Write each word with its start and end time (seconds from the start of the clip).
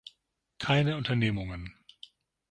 Keine 0.57 0.97
Unternehmungen. 0.97 1.75